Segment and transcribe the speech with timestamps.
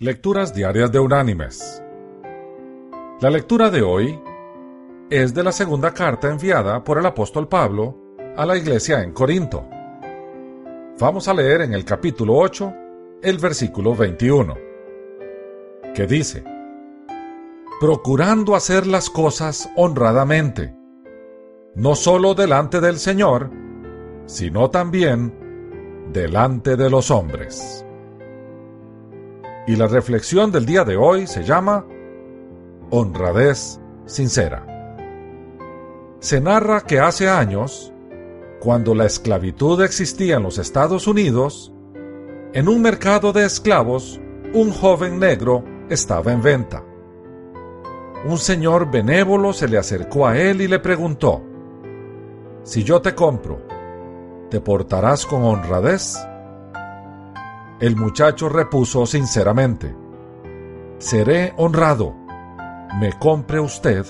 [0.00, 1.82] Lecturas Diarias de Unánimes.
[3.20, 4.16] La lectura de hoy
[5.10, 7.96] es de la segunda carta enviada por el apóstol Pablo
[8.36, 9.68] a la iglesia en Corinto.
[11.00, 12.72] Vamos a leer en el capítulo 8
[13.24, 14.54] el versículo 21,
[15.92, 16.44] que dice,
[17.80, 20.76] Procurando hacer las cosas honradamente,
[21.74, 23.50] no solo delante del Señor,
[24.26, 25.34] sino también
[26.12, 27.84] delante de los hombres.
[29.68, 31.84] Y la reflexión del día de hoy se llama
[32.88, 34.64] Honradez Sincera.
[36.20, 37.92] Se narra que hace años,
[38.60, 41.70] cuando la esclavitud existía en los Estados Unidos,
[42.54, 44.18] en un mercado de esclavos,
[44.54, 46.82] un joven negro estaba en venta.
[48.24, 51.42] Un señor benévolo se le acercó a él y le preguntó,
[52.62, 53.60] Si yo te compro,
[54.48, 56.16] ¿te portarás con honradez?
[57.80, 59.94] El muchacho repuso sinceramente,
[60.98, 62.12] Seré honrado,
[62.98, 64.04] me compre usted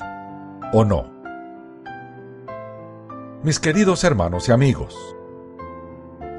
[0.73, 1.05] o no.
[3.43, 4.97] Mis queridos hermanos y amigos,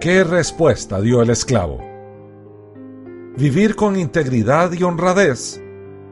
[0.02, 1.78] ¿qué respuesta dio el esclavo?
[3.38, 5.62] Vivir con integridad y honradez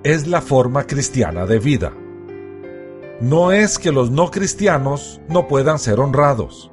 [0.03, 1.93] es la forma cristiana de vida.
[3.21, 6.69] No es que los no cristianos no puedan ser honrados,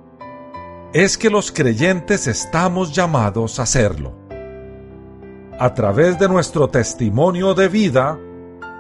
[0.93, 4.24] es que los creyentes estamos llamados a hacerlo
[5.59, 8.19] a través de nuestro testimonio de vida,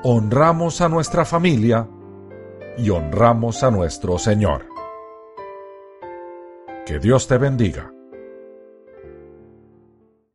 [0.03, 1.89] honramos a nuestra familia
[2.77, 4.67] y honramos a nuestro Señor.
[6.84, 7.93] Que Dios te bendiga.